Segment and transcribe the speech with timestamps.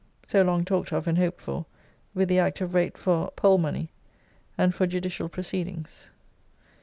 [0.33, 1.67] ](so long talked of and hoped for),
[2.15, 3.91] with the Act of Rate for Pole money,
[4.57, 6.09] an for judicial proceedings.